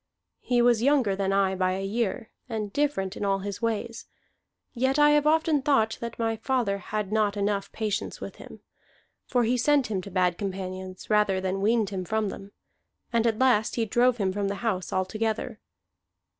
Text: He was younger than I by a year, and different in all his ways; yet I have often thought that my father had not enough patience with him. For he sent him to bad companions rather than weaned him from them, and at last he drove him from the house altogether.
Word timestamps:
He 0.39 0.63
was 0.63 0.81
younger 0.81 1.15
than 1.15 1.31
I 1.31 1.53
by 1.53 1.73
a 1.73 1.85
year, 1.85 2.31
and 2.49 2.73
different 2.73 3.15
in 3.15 3.23
all 3.23 3.37
his 3.37 3.61
ways; 3.61 4.07
yet 4.73 4.97
I 4.97 5.11
have 5.11 5.27
often 5.27 5.61
thought 5.61 5.99
that 6.01 6.17
my 6.17 6.37
father 6.37 6.79
had 6.79 7.11
not 7.11 7.37
enough 7.37 7.71
patience 7.71 8.19
with 8.19 8.37
him. 8.37 8.61
For 9.27 9.43
he 9.43 9.57
sent 9.57 9.91
him 9.91 10.01
to 10.01 10.09
bad 10.09 10.39
companions 10.39 11.11
rather 11.11 11.39
than 11.39 11.61
weaned 11.61 11.91
him 11.91 12.03
from 12.03 12.29
them, 12.29 12.51
and 13.13 13.27
at 13.27 13.37
last 13.37 13.75
he 13.75 13.85
drove 13.85 14.17
him 14.17 14.33
from 14.33 14.47
the 14.47 14.55
house 14.65 14.91
altogether. 14.91 15.59